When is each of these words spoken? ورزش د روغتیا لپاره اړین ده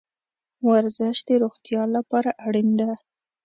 ورزش 0.69 1.17
د 1.27 1.29
روغتیا 1.43 1.81
لپاره 1.95 2.29
اړین 2.47 2.69
ده 2.79 2.91